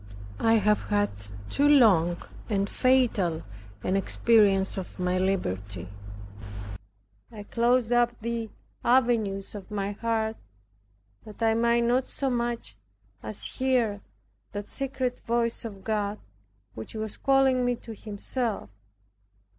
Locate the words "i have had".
0.39-1.11